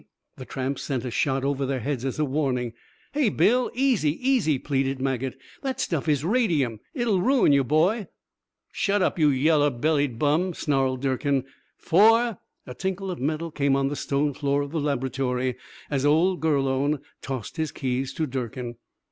[0.37, 2.73] The tramp sent a shot over their heads as a warning.
[3.11, 5.37] "Hey, Bill, easy, easy," pleaded Maget.
[5.61, 6.79] "That stuff is radium.
[6.95, 8.07] It'll ruin you, boy!"
[8.71, 11.43] "Shut up, you yeller bellied bum," snarled Durkin.
[11.77, 15.55] "Four...." A tinkle of metal came on the stone floor of the laboratory,
[15.91, 18.77] as old Gurlone tossed his keys to Durkin.